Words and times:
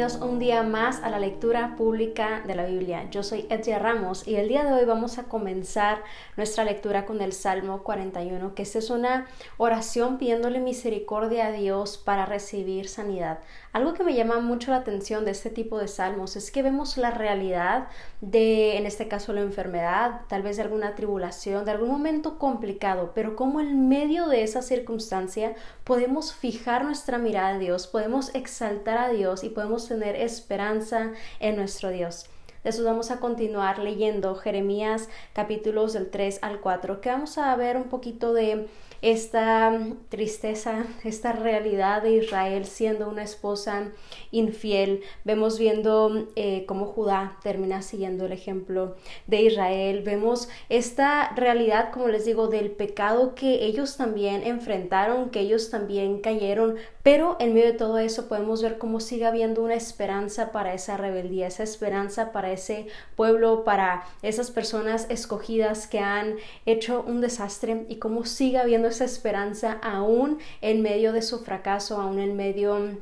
bienvenidos 0.00 0.30
un 0.30 0.38
día 0.38 0.62
más 0.62 1.02
a 1.02 1.10
la 1.10 1.18
lectura 1.18 1.76
pública 1.76 2.42
de 2.46 2.54
la 2.54 2.64
Biblia. 2.64 3.10
Yo 3.10 3.22
soy 3.22 3.44
Edria 3.50 3.78
Ramos 3.78 4.26
y 4.26 4.36
el 4.36 4.48
día 4.48 4.64
de 4.64 4.72
hoy 4.72 4.86
vamos 4.86 5.18
a 5.18 5.24
comenzar 5.24 6.02
nuestra 6.38 6.64
lectura 6.64 7.04
con 7.04 7.20
el 7.20 7.34
Salmo 7.34 7.82
41, 7.82 8.54
que 8.54 8.62
es 8.62 8.88
una 8.88 9.26
oración 9.58 10.16
pidiéndole 10.16 10.58
misericordia 10.58 11.48
a 11.48 11.52
Dios 11.52 11.98
para 11.98 12.24
recibir 12.24 12.88
sanidad. 12.88 13.40
Algo 13.72 13.94
que 13.94 14.02
me 14.02 14.14
llama 14.14 14.40
mucho 14.40 14.72
la 14.72 14.78
atención 14.78 15.24
de 15.24 15.30
este 15.30 15.48
tipo 15.48 15.78
de 15.78 15.86
salmos 15.86 16.34
es 16.34 16.50
que 16.50 16.64
vemos 16.64 16.96
la 16.96 17.12
realidad 17.12 17.86
de, 18.20 18.76
en 18.76 18.84
este 18.84 19.06
caso, 19.06 19.32
la 19.32 19.42
enfermedad, 19.42 20.22
tal 20.28 20.42
vez 20.42 20.56
de 20.56 20.64
alguna 20.64 20.96
tribulación, 20.96 21.64
de 21.64 21.70
algún 21.70 21.88
momento 21.88 22.36
complicado, 22.36 23.12
pero 23.14 23.36
como 23.36 23.60
en 23.60 23.88
medio 23.88 24.26
de 24.26 24.42
esa 24.42 24.62
circunstancia 24.62 25.54
podemos 25.84 26.34
fijar 26.34 26.84
nuestra 26.84 27.18
mirada 27.18 27.50
a 27.50 27.58
Dios, 27.58 27.86
podemos 27.86 28.34
exaltar 28.34 28.98
a 28.98 29.08
Dios 29.10 29.44
y 29.44 29.50
podemos 29.50 29.86
tener 29.86 30.16
esperanza 30.16 31.12
en 31.38 31.54
nuestro 31.54 31.90
Dios. 31.90 32.28
De 32.64 32.70
eso 32.70 32.82
vamos 32.82 33.12
a 33.12 33.20
continuar 33.20 33.78
leyendo 33.78 34.34
Jeremías 34.34 35.08
capítulos 35.32 35.92
del 35.92 36.10
3 36.10 36.40
al 36.42 36.60
4, 36.60 37.00
que 37.00 37.08
vamos 37.08 37.38
a 37.38 37.54
ver 37.54 37.76
un 37.76 37.84
poquito 37.84 38.34
de 38.34 38.68
esta 39.02 39.78
tristeza, 40.08 40.84
esta 41.04 41.32
realidad 41.32 42.02
de 42.02 42.16
Israel 42.16 42.66
siendo 42.66 43.08
una 43.08 43.22
esposa 43.22 43.92
infiel. 44.30 45.02
Vemos 45.24 45.58
viendo 45.58 46.28
eh, 46.36 46.64
cómo 46.66 46.86
Judá 46.86 47.38
termina 47.42 47.82
siguiendo 47.82 48.26
el 48.26 48.32
ejemplo 48.32 48.96
de 49.26 49.42
Israel. 49.42 50.02
Vemos 50.04 50.48
esta 50.68 51.34
realidad, 51.34 51.90
como 51.92 52.08
les 52.08 52.24
digo, 52.24 52.48
del 52.48 52.70
pecado 52.70 53.34
que 53.34 53.64
ellos 53.64 53.96
también 53.96 54.42
enfrentaron, 54.46 55.30
que 55.30 55.40
ellos 55.40 55.70
también 55.70 56.20
cayeron, 56.20 56.76
pero 57.10 57.36
en 57.40 57.54
medio 57.54 57.72
de 57.72 57.76
todo 57.76 57.98
eso 57.98 58.28
podemos 58.28 58.62
ver 58.62 58.78
cómo 58.78 59.00
sigue 59.00 59.26
habiendo 59.26 59.64
una 59.64 59.74
esperanza 59.74 60.52
para 60.52 60.74
esa 60.74 60.96
rebeldía, 60.96 61.48
esa 61.48 61.64
esperanza 61.64 62.30
para 62.30 62.52
ese 62.52 62.86
pueblo, 63.16 63.64
para 63.64 64.04
esas 64.22 64.52
personas 64.52 65.08
escogidas 65.10 65.88
que 65.88 65.98
han 65.98 66.36
hecho 66.66 67.02
un 67.04 67.20
desastre 67.20 67.84
y 67.88 67.96
cómo 67.96 68.24
sigue 68.26 68.58
habiendo 68.58 68.86
esa 68.86 69.06
esperanza 69.06 69.80
aún 69.82 70.38
en 70.60 70.82
medio 70.82 71.12
de 71.12 71.22
su 71.22 71.40
fracaso, 71.40 72.00
aún 72.00 72.20
en 72.20 72.36
medio 72.36 73.00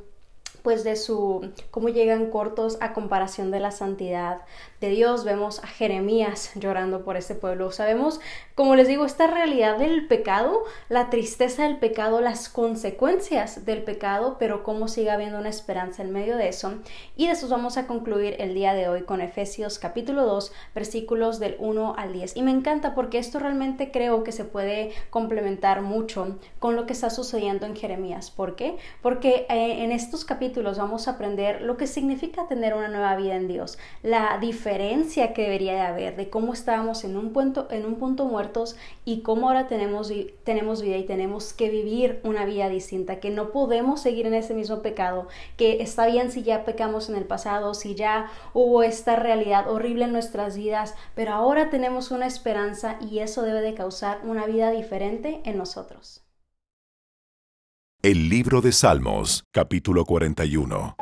pues 0.69 0.83
de 0.83 0.97
su 0.97 1.51
cómo 1.71 1.89
llegan 1.89 2.29
cortos 2.29 2.77
a 2.79 2.93
comparación 2.93 3.49
de 3.49 3.59
la 3.59 3.71
santidad 3.71 4.41
de 4.81 4.89
Dios. 4.89 5.25
Vemos 5.25 5.63
a 5.63 5.67
Jeremías 5.67 6.51
llorando 6.53 7.03
por 7.03 7.17
ese 7.17 7.33
pueblo. 7.33 7.71
Sabemos, 7.71 8.19
como 8.53 8.75
les 8.75 8.87
digo, 8.87 9.03
esta 9.03 9.25
realidad 9.25 9.79
del 9.79 10.05
pecado, 10.05 10.63
la 10.87 11.09
tristeza 11.09 11.63
del 11.63 11.77
pecado, 11.77 12.21
las 12.21 12.49
consecuencias 12.49 13.65
del 13.65 13.81
pecado, 13.81 14.37
pero 14.37 14.61
cómo 14.61 14.87
sigue 14.87 15.09
habiendo 15.09 15.39
una 15.39 15.49
esperanza 15.49 16.03
en 16.03 16.11
medio 16.11 16.37
de 16.37 16.49
eso. 16.49 16.75
Y 17.17 17.25
de 17.25 17.33
eso 17.33 17.47
vamos 17.47 17.77
a 17.77 17.87
concluir 17.87 18.35
el 18.37 18.53
día 18.53 18.75
de 18.75 18.89
hoy 18.89 19.01
con 19.01 19.21
Efesios 19.21 19.79
capítulo 19.79 20.27
2, 20.27 20.51
versículos 20.75 21.39
del 21.39 21.55
1 21.57 21.95
al 21.97 22.13
10. 22.13 22.37
Y 22.37 22.43
me 22.43 22.51
encanta 22.51 22.93
porque 22.93 23.17
esto 23.17 23.39
realmente 23.39 23.89
creo 23.89 24.23
que 24.23 24.31
se 24.31 24.45
puede 24.45 24.91
complementar 25.09 25.81
mucho 25.81 26.37
con 26.59 26.75
lo 26.75 26.85
que 26.85 26.93
está 26.93 27.09
sucediendo 27.09 27.65
en 27.65 27.75
Jeremías. 27.75 28.29
¿Por 28.29 28.55
qué? 28.55 28.77
Porque 29.01 29.47
eh, 29.49 29.83
en 29.83 29.91
estos 29.91 30.25
capítulos 30.25 30.58
vamos 30.63 31.07
a 31.07 31.11
aprender 31.11 31.61
lo 31.61 31.77
que 31.77 31.87
significa 31.87 32.47
tener 32.47 32.73
una 32.73 32.87
nueva 32.87 33.15
vida 33.15 33.35
en 33.35 33.47
Dios, 33.47 33.77
la 34.03 34.37
diferencia 34.39 35.33
que 35.33 35.43
debería 35.43 35.73
de 35.73 35.81
haber 35.81 36.15
de 36.15 36.29
cómo 36.29 36.53
estábamos 36.53 37.03
en 37.03 37.17
un 37.17 37.33
punto, 37.33 37.67
en 37.71 37.85
un 37.85 37.95
punto 37.95 38.25
muertos 38.25 38.75
y 39.05 39.21
cómo 39.21 39.47
ahora 39.47 39.67
tenemos, 39.67 40.11
tenemos 40.43 40.81
vida 40.81 40.97
y 40.97 41.05
tenemos 41.05 41.53
que 41.53 41.69
vivir 41.69 42.19
una 42.23 42.45
vida 42.45 42.69
distinta, 42.69 43.19
que 43.19 43.29
no 43.29 43.51
podemos 43.51 44.01
seguir 44.01 44.27
en 44.27 44.33
ese 44.33 44.53
mismo 44.53 44.81
pecado, 44.81 45.27
que 45.57 45.81
está 45.81 46.05
bien 46.05 46.31
si 46.31 46.43
ya 46.43 46.65
pecamos 46.65 47.09
en 47.09 47.15
el 47.15 47.25
pasado, 47.25 47.73
si 47.73 47.95
ya 47.95 48.31
hubo 48.53 48.83
esta 48.83 49.15
realidad 49.15 49.69
horrible 49.69 50.05
en 50.05 50.13
nuestras 50.13 50.57
vidas, 50.57 50.95
pero 51.15 51.33
ahora 51.33 51.69
tenemos 51.69 52.11
una 52.11 52.27
esperanza 52.27 52.97
y 53.01 53.19
eso 53.19 53.41
debe 53.41 53.61
de 53.61 53.73
causar 53.73 54.19
una 54.23 54.45
vida 54.45 54.71
diferente 54.71 55.41
en 55.45 55.57
nosotros. 55.57 56.28
El 58.01 58.29
libro 58.29 58.61
de 58.61 58.71
Salmos, 58.71 59.43
capítulo 59.51 60.05
41. 60.05 60.95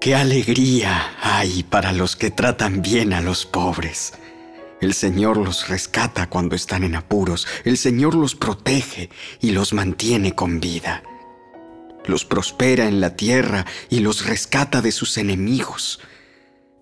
¡Qué 0.00 0.14
alegría 0.14 1.14
hay 1.20 1.64
para 1.64 1.92
los 1.92 2.16
que 2.16 2.30
tratan 2.30 2.80
bien 2.80 3.12
a 3.12 3.20
los 3.20 3.44
pobres! 3.44 4.14
El 4.80 4.94
Señor 4.94 5.36
los 5.36 5.68
rescata 5.68 6.30
cuando 6.30 6.56
están 6.56 6.82
en 6.82 6.94
apuros, 6.94 7.46
el 7.64 7.76
Señor 7.76 8.14
los 8.14 8.36
protege 8.36 9.10
y 9.42 9.50
los 9.50 9.74
mantiene 9.74 10.34
con 10.34 10.60
vida. 10.60 11.02
Los 12.06 12.24
prospera 12.24 12.88
en 12.88 13.02
la 13.02 13.16
tierra 13.16 13.66
y 13.90 14.00
los 14.00 14.24
rescata 14.24 14.80
de 14.80 14.92
sus 14.92 15.18
enemigos. 15.18 16.00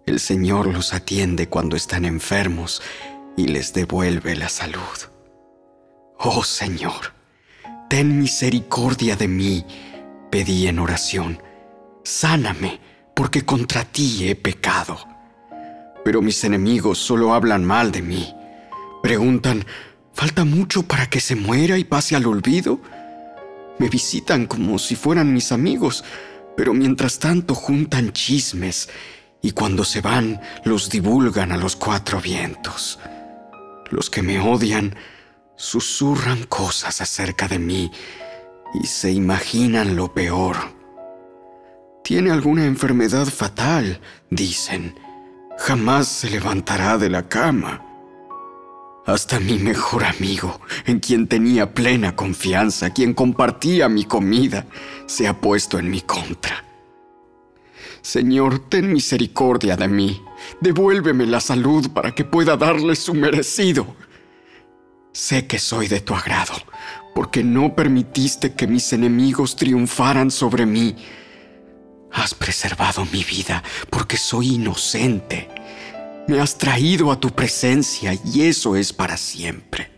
El 0.07 0.21
Señor 0.21 0.69
los 0.69 0.95
atiende 0.95 1.49
cuando 1.49 1.75
están 1.75 2.05
enfermos 2.05 2.81
y 3.41 3.47
les 3.47 3.73
devuelve 3.73 4.37
la 4.37 4.51
salud. 4.51 4.99
Oh 6.19 6.45
Señor, 6.45 7.15
ten 7.89 8.19
misericordia 8.21 9.17
de 9.17 9.29
mí, 9.29 9.65
pedí 10.31 10.67
en 10.67 10.79
oración. 10.79 11.43
Sáname, 12.05 12.81
porque 13.17 13.47
contra 13.47 13.85
ti 13.85 14.29
he 14.29 14.37
pecado. 14.37 14.99
Pero 16.05 16.21
mis 16.21 16.45
enemigos 16.45 16.99
solo 16.99 17.33
hablan 17.33 17.65
mal 17.65 17.93
de 17.93 18.03
mí. 18.03 18.35
Preguntan, 19.03 19.65
¿falta 20.13 20.45
mucho 20.45 20.83
para 20.83 21.09
que 21.09 21.21
se 21.21 21.35
muera 21.35 21.79
y 21.79 21.85
pase 21.85 22.17
al 22.17 22.27
olvido? 22.27 22.79
Me 23.79 23.89
visitan 23.89 24.47
como 24.47 24.79
si 24.79 24.97
fueran 24.97 25.33
mis 25.33 25.51
amigos, 25.51 26.05
pero 26.59 26.75
mientras 26.75 27.19
tanto 27.19 27.55
juntan 27.55 28.13
chismes 28.13 28.91
y 29.41 29.53
cuando 29.53 29.85
se 29.85 30.03
van 30.03 30.43
los 30.65 30.91
divulgan 30.91 31.53
a 31.53 31.57
los 31.57 31.75
cuatro 31.77 32.21
vientos. 32.21 32.99
Los 33.91 34.09
que 34.09 34.23
me 34.23 34.41
odian 34.41 34.95
susurran 35.57 36.45
cosas 36.45 37.01
acerca 37.01 37.49
de 37.49 37.59
mí 37.59 37.91
y 38.83 38.87
se 38.87 39.11
imaginan 39.11 39.97
lo 39.97 40.15
peor. 40.15 40.57
Tiene 42.05 42.31
alguna 42.31 42.65
enfermedad 42.65 43.27
fatal, 43.27 44.01
dicen. 44.31 44.95
Jamás 45.59 46.09
se 46.09 46.31
levantará 46.31 46.97
de 46.97 47.11
la 47.11 47.29
cama. 47.29 47.85
Hasta 49.07 49.41
mi 49.41 49.59
mejor 49.59 50.05
amigo, 50.05 50.61
en 50.87 51.01
quien 51.01 51.27
tenía 51.27 51.75
plena 51.75 52.17
confianza, 52.17 52.91
quien 52.91 53.13
compartía 53.13 53.89
mi 53.89 54.05
comida, 54.05 54.67
se 55.07 55.27
ha 55.27 55.41
puesto 55.41 55.79
en 55.79 55.91
mi 55.91 56.01
contra. 56.01 56.70
Señor, 58.03 58.69
ten 58.69 58.93
misericordia 58.93 59.77
de 59.77 59.89
mí. 59.89 60.23
Devuélveme 60.61 61.27
la 61.27 61.41
salud 61.41 61.91
para 61.91 62.13
que 62.13 62.25
pueda 62.25 62.57
darle 62.57 62.97
su 62.97 63.15
merecido. 63.15 63.87
Sé 65.13 65.47
que 65.47 65.59
soy 65.59 65.89
de 65.89 66.01
tu 66.01 66.15
agrado, 66.15 66.55
porque 67.15 67.43
no 67.45 67.75
permitiste 67.75 68.55
que 68.55 68.67
mis 68.67 68.93
enemigos 68.93 69.57
triunfaran 69.57 70.31
sobre 70.31 70.67
mí. 70.67 70.97
Has 72.13 72.35
preservado 72.35 73.05
mi 73.13 73.23
vida 73.23 73.63
porque 73.91 74.17
soy 74.17 74.55
inocente. 74.55 75.49
Me 76.27 76.41
has 76.41 76.57
traído 76.57 77.11
a 77.13 77.21
tu 77.21 77.31
presencia 77.31 78.17
y 78.25 78.43
eso 78.43 78.77
es 78.77 78.93
para 78.93 79.17
siempre. 79.17 79.91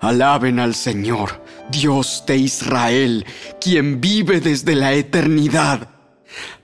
Alaben 0.00 0.58
al 0.58 0.74
Señor, 0.74 1.42
Dios 1.70 2.24
de 2.26 2.36
Israel, 2.36 3.24
quien 3.60 4.00
vive 4.00 4.40
desde 4.40 4.74
la 4.74 4.92
eternidad 4.92 5.93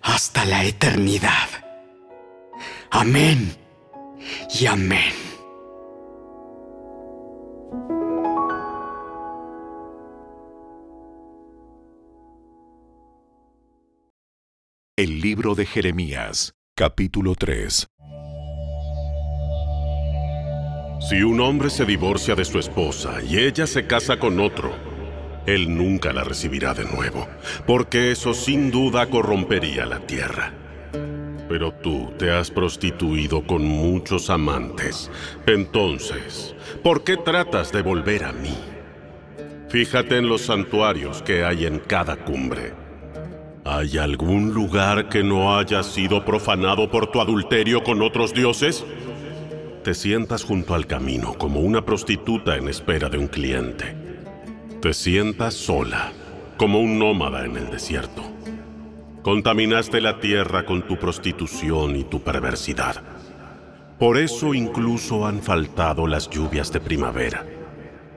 hasta 0.03 0.45
la 0.45 0.65
eternidad. 0.65 1.49
Amén 2.91 3.57
y 4.59 4.67
amén. 4.67 5.13
El 14.97 15.21
libro 15.23 15.55
de 15.55 15.65
Jeremías, 15.65 16.53
capítulo 16.77 17.35
3. 17.35 17.87
Si 21.09 21.23
un 21.23 21.41
hombre 21.41 21.71
se 21.71 21.87
divorcia 21.87 22.35
de 22.35 22.45
su 22.45 22.59
esposa 22.59 23.23
y 23.27 23.39
ella 23.39 23.67
se 23.67 23.87
casa 23.87 24.19
con 24.19 24.39
otro, 24.39 24.90
él 25.47 25.75
nunca 25.75 26.13
la 26.13 26.25
recibirá 26.25 26.75
de 26.75 26.85
nuevo, 26.85 27.27
porque 27.67 28.11
eso 28.11 28.35
sin 28.35 28.71
duda 28.71 29.07
corrompería 29.07 29.87
la 29.87 30.01
tierra. 30.01 30.53
Pero 31.49 31.73
tú 31.73 32.13
te 32.19 32.31
has 32.31 32.51
prostituido 32.51 33.43
con 33.45 33.65
muchos 33.65 34.31
amantes. 34.31 35.11
Entonces, 35.47 36.55
¿por 36.83 37.03
qué 37.03 37.17
tratas 37.17 37.73
de 37.73 37.83
volver 37.83 38.25
a 38.25 38.33
mí? 38.33 38.55
Fíjate 39.69 40.19
en 40.19 40.29
los 40.29 40.43
santuarios 40.43 41.23
que 41.23 41.45
hay 41.45 41.67
en 41.67 41.79
cada 41.81 42.17
cumbre. 42.17 42.75
¿Hay 43.65 43.99
algún 43.99 44.53
lugar 44.55 45.09
que 45.09 45.23
no 45.23 45.57
haya 45.57 45.83
sido 45.83 46.25
profanado 46.25 46.91
por 46.91 47.11
tu 47.11 47.21
adulterio 47.21 47.83
con 47.83 48.03
otros 48.03 48.33
dioses? 48.33 48.85
Te 49.83 49.95
sientas 49.95 50.45
junto 50.45 50.75
al 50.75 50.87
camino 50.87 51.35
como 51.35 51.61
una 51.61 51.85
prostituta 51.85 52.57
en 52.57 52.69
espera 52.69 53.09
de 53.09 53.19
un 53.19 53.29
cliente 53.29 54.00
Te 54.81 54.95
sientas 54.95 55.53
sola, 55.53 56.11
como 56.57 56.81
un 56.81 56.99
nómada 56.99 57.45
en 57.45 57.55
el 57.59 57.71
desierto. 57.71 58.23
Contaminaste 59.21 60.01
la 60.01 60.21
tierra 60.21 60.65
con 60.65 60.89
tu 60.89 60.99
prostitución 60.99 61.97
y 61.97 62.05
tu 62.05 62.23
perversidad. 62.23 63.03
Por 63.99 64.17
eso 64.17 64.55
incluso 64.55 65.27
han 65.27 65.43
faltado 65.43 66.07
las 66.07 66.31
lluvias 66.31 66.73
de 66.73 66.81
primavera, 66.81 67.45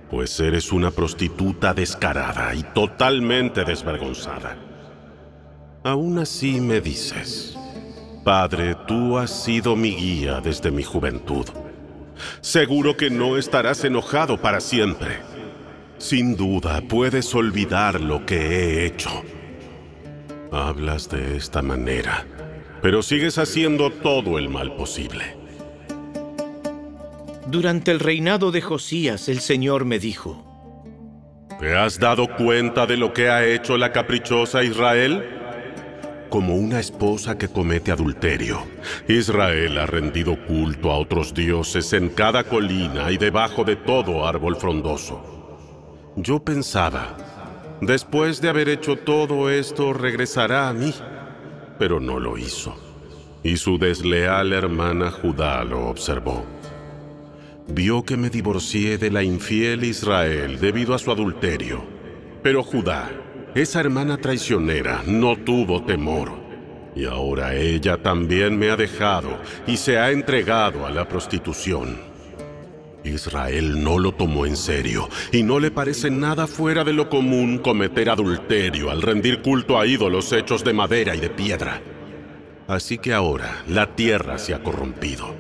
pues 0.09 0.39
eres 0.39 0.71
una 0.71 0.89
prostituta 0.89 1.73
descarada 1.73 2.55
y 2.55 2.63
totalmente 2.63 3.65
desvergonzada. 3.65 4.55
Aún 5.83 6.17
así 6.17 6.61
me 6.61 6.79
dices, 6.79 7.57
Padre, 8.23 8.77
tú 8.87 9.17
has 9.17 9.43
sido 9.43 9.75
mi 9.75 9.93
guía 9.93 10.39
desde 10.39 10.71
mi 10.71 10.83
juventud. 10.83 11.45
Seguro 12.39 12.95
que 12.95 13.09
no 13.09 13.35
estarás 13.35 13.83
enojado 13.83 14.39
para 14.39 14.61
siempre. 14.61 15.32
Sin 16.03 16.35
duda 16.35 16.81
puedes 16.81 17.33
olvidar 17.33 18.01
lo 18.01 18.25
que 18.25 18.35
he 18.35 18.85
hecho. 18.85 19.23
Hablas 20.51 21.09
de 21.09 21.37
esta 21.37 21.61
manera, 21.61 22.25
pero 22.81 23.01
sigues 23.01 23.37
haciendo 23.37 23.89
todo 23.89 24.37
el 24.37 24.49
mal 24.49 24.75
posible. 24.75 25.37
Durante 27.47 27.91
el 27.91 28.01
reinado 28.01 28.51
de 28.51 28.59
Josías, 28.59 29.29
el 29.29 29.39
Señor 29.39 29.85
me 29.85 29.97
dijo, 29.97 30.43
¿Te 31.61 31.73
has 31.73 31.97
dado 31.97 32.27
cuenta 32.35 32.85
de 32.85 32.97
lo 32.97 33.13
que 33.13 33.29
ha 33.29 33.45
hecho 33.45 33.77
la 33.77 33.93
caprichosa 33.93 34.61
Israel? 34.61 35.23
Como 36.27 36.57
una 36.57 36.81
esposa 36.81 37.37
que 37.37 37.47
comete 37.47 37.93
adulterio, 37.93 38.61
Israel 39.07 39.77
ha 39.77 39.85
rendido 39.85 40.35
culto 40.47 40.91
a 40.91 40.97
otros 40.97 41.33
dioses 41.33 41.93
en 41.93 42.09
cada 42.09 42.43
colina 42.43 43.09
y 43.09 43.17
debajo 43.17 43.63
de 43.63 43.77
todo 43.77 44.27
árbol 44.27 44.57
frondoso. 44.57 45.42
Yo 46.15 46.43
pensaba, 46.43 47.17
después 47.81 48.41
de 48.41 48.49
haber 48.49 48.69
hecho 48.69 48.97
todo 48.97 49.49
esto, 49.49 49.93
regresará 49.93 50.69
a 50.69 50.73
mí, 50.73 50.93
pero 51.79 51.99
no 51.99 52.19
lo 52.19 52.37
hizo. 52.37 52.75
Y 53.43 53.57
su 53.57 53.77
desleal 53.77 54.53
hermana 54.53 55.11
Judá 55.11 55.63
lo 55.63 55.87
observó 55.87 56.45
vio 57.67 58.03
que 58.03 58.17
me 58.17 58.29
divorcié 58.29 58.97
de 58.97 59.09
la 59.09 59.23
infiel 59.23 59.83
Israel 59.83 60.59
debido 60.59 60.93
a 60.93 60.99
su 60.99 61.11
adulterio. 61.11 61.83
Pero 62.41 62.63
Judá, 62.63 63.09
esa 63.55 63.79
hermana 63.79 64.17
traicionera, 64.17 65.03
no 65.05 65.37
tuvo 65.37 65.83
temor. 65.83 66.31
Y 66.95 67.05
ahora 67.05 67.55
ella 67.55 67.97
también 67.97 68.57
me 68.57 68.69
ha 68.69 68.75
dejado 68.75 69.39
y 69.65 69.77
se 69.77 69.97
ha 69.97 70.11
entregado 70.11 70.85
a 70.85 70.91
la 70.91 71.07
prostitución. 71.07 72.12
Israel 73.03 73.83
no 73.83 73.99
lo 73.99 74.13
tomó 74.13 74.45
en 74.45 74.55
serio 74.55 75.09
y 75.31 75.43
no 75.43 75.59
le 75.59 75.71
parece 75.71 76.09
nada 76.09 76.47
fuera 76.47 76.83
de 76.83 76.93
lo 76.93 77.09
común 77.09 77.57
cometer 77.57 78.09
adulterio 78.09 78.89
al 78.91 79.01
rendir 79.01 79.41
culto 79.41 79.79
a 79.79 79.85
ídolos 79.85 80.31
hechos 80.31 80.63
de 80.63 80.73
madera 80.73 81.15
y 81.15 81.19
de 81.19 81.29
piedra. 81.29 81.81
Así 82.67 82.97
que 82.97 83.13
ahora 83.13 83.63
la 83.67 83.95
tierra 83.95 84.37
se 84.37 84.53
ha 84.53 84.63
corrompido. 84.63 85.35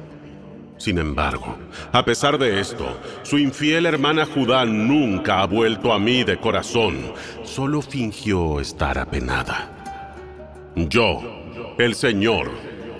Sin 0.77 0.97
embargo, 0.97 1.57
a 1.93 2.03
pesar 2.03 2.37
de 2.37 2.59
esto, 2.59 2.99
su 3.21 3.37
infiel 3.37 3.85
hermana 3.85 4.25
Judá 4.25 4.65
nunca 4.65 5.39
ha 5.39 5.47
vuelto 5.47 5.93
a 5.93 5.99
mí 5.99 6.25
de 6.25 6.37
corazón, 6.37 7.13
solo 7.43 7.81
fingió 7.81 8.59
estar 8.59 8.97
apenada. 8.97 9.69
Yo, 10.75 11.21
el 11.77 11.95
Señor, 11.95 12.51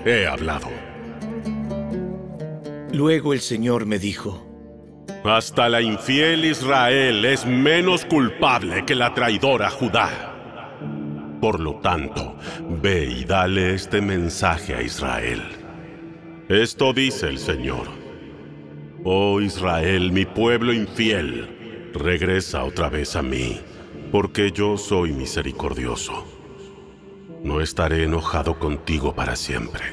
he 0.06 0.26
hablado. 0.28 0.70
Luego 2.94 3.34
el 3.34 3.42
Señor 3.42 3.86
me 3.86 3.98
dijo, 3.98 4.53
Hasta 5.24 5.70
la 5.70 5.82
infiel 5.82 6.44
Israel 6.44 7.24
es 7.24 7.46
menos 7.46 8.04
culpable 8.04 8.84
que 8.84 8.94
la 8.94 9.14
traidora 9.14 9.70
Judá. 9.70 10.34
Por 11.40 11.62
lo 11.62 11.76
tanto, 11.76 12.36
ve 12.82 13.06
y 13.06 13.24
dale 13.24 13.74
este 13.74 14.02
mensaje 14.02 14.76
a 14.76 14.82
Israel. 14.82 15.42
Esto 16.50 16.92
dice 16.92 17.28
el 17.28 17.38
Señor. 17.38 17.88
Oh 19.06 19.40
Israel, 19.40 20.12
mi 20.12 20.26
pueblo 20.26 20.74
infiel, 20.74 21.92
regresa 21.94 22.66
otra 22.66 22.90
vez 22.90 23.16
a 23.16 23.22
mí, 23.22 23.62
porque 24.12 24.52
yo 24.52 24.78
soy 24.78 25.14
misericordioso. 25.14 26.26
No 27.44 27.62
estaré 27.62 28.04
enojado 28.04 28.60
contigo 28.60 29.16
para 29.16 29.38
siempre. 29.38 29.84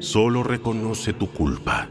Solo 0.00 0.42
reconoce 0.42 1.12
tu 1.12 1.30
culpa. 1.30 1.88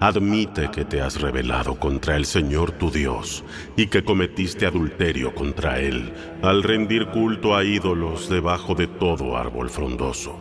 Admite 0.00 0.70
que 0.70 0.84
te 0.84 1.00
has 1.00 1.20
rebelado 1.20 1.78
contra 1.78 2.16
el 2.16 2.26
Señor 2.26 2.72
tu 2.72 2.90
Dios 2.90 3.44
y 3.76 3.86
que 3.86 4.04
cometiste 4.04 4.66
adulterio 4.66 5.34
contra 5.34 5.80
Él 5.80 6.12
al 6.42 6.62
rendir 6.62 7.06
culto 7.06 7.56
a 7.56 7.64
ídolos 7.64 8.28
debajo 8.28 8.74
de 8.74 8.86
todo 8.86 9.36
árbol 9.36 9.70
frondoso. 9.70 10.38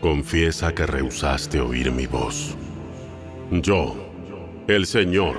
Confiesa 0.00 0.74
que 0.74 0.86
rehusaste 0.86 1.60
oír 1.60 1.90
mi 1.92 2.06
voz. 2.06 2.56
Yo, 3.50 3.96
el 4.66 4.86
Señor, 4.86 5.36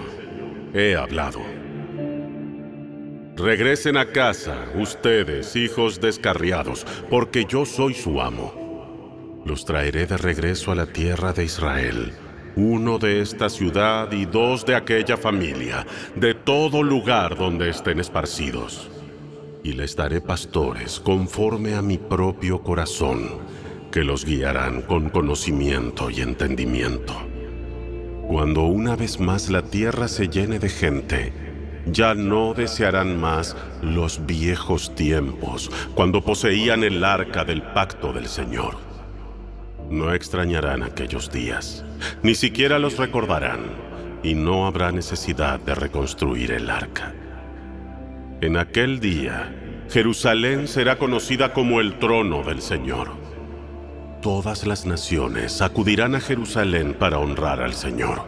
he 0.73 0.95
hablado. 0.95 1.39
Regresen 3.37 3.95
a 3.95 4.07
casa, 4.07 4.65
ustedes, 4.75 5.55
hijos 5.55 6.01
descarriados, 6.01 6.85
porque 7.09 7.45
yo 7.45 7.65
soy 7.65 7.93
su 7.93 8.19
amo. 8.21 9.41
Los 9.45 9.63
traeré 9.63 10.07
de 10.07 10.17
regreso 10.17 10.73
a 10.73 10.75
la 10.75 10.87
tierra 10.87 11.31
de 11.31 11.45
Israel, 11.45 12.11
uno 12.59 12.99
de 12.99 13.21
esta 13.21 13.49
ciudad 13.49 14.11
y 14.11 14.25
dos 14.25 14.65
de 14.65 14.75
aquella 14.75 15.15
familia, 15.15 15.87
de 16.15 16.33
todo 16.33 16.83
lugar 16.83 17.37
donde 17.37 17.69
estén 17.69 17.99
esparcidos. 18.01 18.89
Y 19.63 19.73
les 19.73 19.95
daré 19.95 20.19
pastores 20.19 20.99
conforme 20.99 21.75
a 21.75 21.81
mi 21.81 21.97
propio 21.97 22.61
corazón 22.61 23.39
que 23.91 24.03
los 24.03 24.25
guiarán 24.25 24.81
con 24.81 25.09
conocimiento 25.09 26.09
y 26.09 26.21
entendimiento. 26.21 27.15
Cuando 28.27 28.63
una 28.65 28.95
vez 28.95 29.19
más 29.19 29.49
la 29.49 29.63
tierra 29.63 30.07
se 30.07 30.27
llene 30.27 30.59
de 30.59 30.69
gente, 30.69 31.33
ya 31.85 32.13
no 32.13 32.53
desearán 32.53 33.19
más 33.19 33.55
los 33.81 34.25
viejos 34.25 34.93
tiempos, 34.95 35.71
cuando 35.95 36.21
poseían 36.21 36.83
el 36.83 37.03
arca 37.03 37.45
del 37.45 37.63
pacto 37.63 38.11
del 38.13 38.27
Señor. 38.27 38.88
No 39.89 40.13
extrañarán 40.13 40.83
aquellos 40.83 41.31
días, 41.31 41.83
ni 42.23 42.35
siquiera 42.35 42.79
los 42.79 42.97
recordarán, 42.97 43.61
y 44.23 44.35
no 44.35 44.67
habrá 44.67 44.91
necesidad 44.91 45.59
de 45.59 45.75
reconstruir 45.75 46.51
el 46.51 46.69
arca. 46.69 47.13
En 48.41 48.57
aquel 48.57 48.99
día, 48.99 49.53
Jerusalén 49.89 50.67
será 50.67 50.97
conocida 50.97 51.53
como 51.53 51.81
el 51.81 51.97
trono 51.97 52.43
del 52.43 52.61
Señor 52.61 53.19
todas 54.21 54.67
las 54.67 54.85
naciones 54.85 55.61
acudirán 55.61 56.15
a 56.15 56.19
Jerusalén 56.19 56.93
para 56.93 57.19
honrar 57.19 57.61
al 57.61 57.73
Señor. 57.73 58.23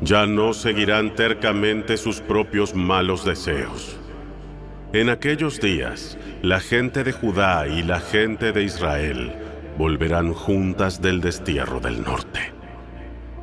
Ya 0.00 0.26
no 0.26 0.52
seguirán 0.52 1.14
tercamente 1.14 1.96
sus 1.96 2.20
propios 2.20 2.74
malos 2.74 3.24
deseos. 3.24 3.96
En 4.92 5.08
aquellos 5.08 5.60
días, 5.60 6.16
la 6.42 6.60
gente 6.60 7.02
de 7.02 7.12
Judá 7.12 7.66
y 7.66 7.82
la 7.82 8.00
gente 8.00 8.52
de 8.52 8.62
Israel 8.62 9.32
volverán 9.78 10.32
juntas 10.32 11.00
del 11.02 11.20
destierro 11.20 11.80
del 11.80 12.02
norte. 12.02 12.52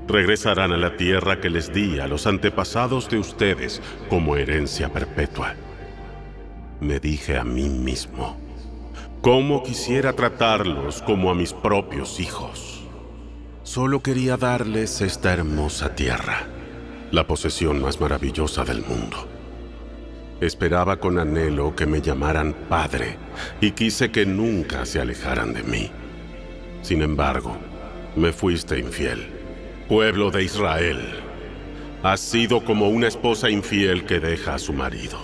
Regresarán 0.08 0.72
a 0.72 0.78
la 0.78 0.98
tierra 0.98 1.40
que 1.40 1.50
les 1.50 1.74
di 1.74 2.00
a 2.00 2.08
los 2.08 2.28
antepasados 2.28 3.10
de 3.10 3.20
ustedes 3.20 3.82
como 4.10 4.36
herencia 4.36 4.90
perpetua. 4.90 5.56
Me 6.80 7.00
dije 7.00 7.38
a 7.38 7.44
mí 7.44 7.70
mismo, 7.70 8.38
Cómo 9.22 9.62
quisiera 9.62 10.14
tratarlos 10.14 11.04
como 11.04 11.30
a 11.30 11.36
mis 11.36 11.54
propios 11.54 12.20
hijos. 12.20 12.82
Solo 13.62 14.02
quería 14.02 14.36
darles 14.36 15.00
esta 15.02 15.32
hermosa 15.32 15.94
tierra, 15.94 16.48
la 17.12 17.28
posesión 17.28 17.80
más 17.80 18.02
maravillosa 18.02 18.66
del 18.66 18.84
mundo. 18.84 19.28
Esperaba 20.42 21.00
con 21.00 21.20
anhelo 21.20 21.76
que 21.76 21.86
me 21.86 22.02
llamaran 22.02 22.56
padre 22.68 23.18
y 23.62 23.72
quise 23.72 24.12
que 24.12 24.26
nunca 24.26 24.88
se 24.88 25.00
alejaran 25.00 25.54
de 25.54 25.62
mí. 25.62 25.92
Sin 26.82 27.02
embargo, 27.02 27.58
me 28.16 28.32
fuiste 28.34 28.80
infiel. 28.80 29.28
Pueblo 29.88 30.32
de 30.32 30.44
Israel, 30.44 31.00
has 32.04 32.20
sido 32.20 32.64
como 32.64 32.90
una 32.90 33.08
esposa 33.08 33.50
infiel 33.50 34.06
que 34.06 34.20
deja 34.20 34.56
a 34.56 34.60
su 34.60 34.74
marido. 34.74 35.20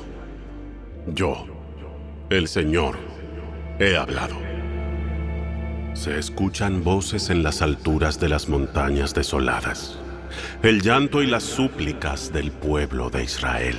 Yo, 1.07 1.45
el 2.29 2.47
Señor, 2.47 2.97
He 3.79 3.95
hablado. 3.95 4.35
Se 5.93 6.17
escuchan 6.17 6.83
voces 6.83 7.29
en 7.29 7.43
las 7.43 7.61
alturas 7.61 8.19
de 8.19 8.27
las 8.27 8.49
montañas 8.49 9.13
desoladas, 9.13 9.99
el 10.63 10.81
llanto 10.81 11.21
y 11.21 11.27
las 11.27 11.43
súplicas 11.43 12.33
del 12.33 12.51
pueblo 12.51 13.11
de 13.11 13.23
Israel, 13.23 13.77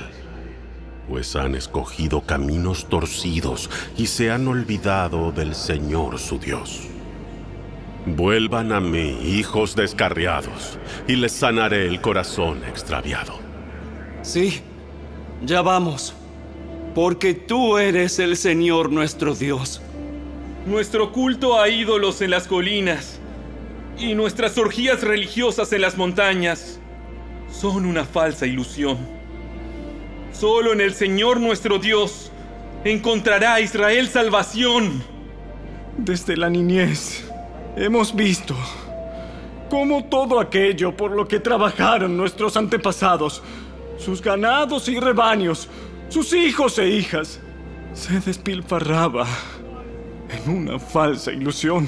pues 1.09 1.35
han 1.35 1.55
escogido 1.55 2.21
caminos 2.21 2.87
torcidos 2.87 3.69
y 3.97 4.07
se 4.07 4.31
han 4.31 4.47
olvidado 4.47 5.33
del 5.33 5.53
Señor 5.53 6.17
su 6.17 6.39
Dios. 6.39 6.87
Vuelvan 8.05 8.71
a 8.71 8.79
mí, 8.79 9.19
hijos 9.23 9.75
descarriados, 9.75 10.79
y 11.07 11.15
les 11.15 11.33
sanaré 11.33 11.85
el 11.87 12.01
corazón 12.01 12.63
extraviado. 12.65 13.39
Sí, 14.21 14.61
ya 15.45 15.61
vamos. 15.61 16.15
porque 16.95 17.33
tú 17.33 17.77
eres 17.77 18.19
el 18.19 18.35
Señor 18.35 18.91
nuestro 18.91 19.35
Dios. 19.35 19.81
Nuestro 20.65 21.11
culto 21.11 21.59
a 21.59 21.69
ídolos 21.69 22.21
en 22.21 22.31
las 22.31 22.47
colinas 22.47 23.19
y 23.97 24.15
nuestras 24.15 24.57
orgías 24.57 25.01
religiosas 25.01 25.71
en 25.71 25.81
las 25.81 25.97
montañas 25.97 26.79
son 27.51 27.85
una 27.85 28.05
falsa 28.05 28.45
ilusión. 28.47 28.97
Solo 30.33 30.73
en 30.73 30.81
el 30.81 30.93
Señor 30.93 31.39
nuestro 31.39 31.79
Dios 31.79 32.31
encontrará 32.83 33.61
Israel 33.61 34.09
salvación. 34.09 35.03
Desde 35.97 36.35
la 36.35 36.49
niñez 36.49 37.28
hemos 37.75 38.15
visto 38.15 38.55
cómo 39.69 40.05
todo 40.05 40.39
aquello 40.39 40.95
por 40.95 41.11
lo 41.11 41.27
que 41.27 41.39
trabajaron 41.39 42.17
nuestros 42.17 42.57
antepasados, 42.57 43.43
sus 43.97 44.21
ganados 44.21 44.87
y 44.87 44.99
rebaños, 44.99 45.69
sus 46.09 46.33
hijos 46.33 46.79
e 46.79 46.89
hijas, 46.89 47.39
se 47.93 48.19
despilfarraba 48.19 49.27
en 50.29 50.55
una 50.55 50.79
falsa 50.79 51.31
ilusión. 51.31 51.87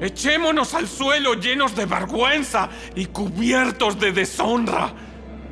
Echémonos 0.00 0.74
al 0.74 0.88
suelo 0.88 1.34
llenos 1.34 1.76
de 1.76 1.86
vergüenza 1.86 2.68
y 2.94 3.06
cubiertos 3.06 3.98
de 4.00 4.12
deshonra, 4.12 4.92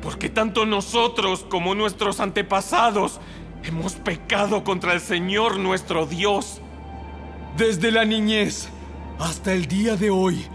porque 0.01 0.29
tanto 0.29 0.65
nosotros 0.65 1.45
como 1.49 1.73
nuestros 1.75 2.19
antepasados 2.19 3.21
hemos 3.63 3.93
pecado 3.93 4.63
contra 4.63 4.93
el 4.93 4.99
Señor 4.99 5.57
nuestro 5.57 6.05
Dios. 6.05 6.59
Desde 7.55 7.91
la 7.91 8.03
niñez 8.03 8.67
hasta 9.23 9.53
el 9.53 9.67
día 9.67 9.95
de 9.95 10.09
hoy, 10.09 10.45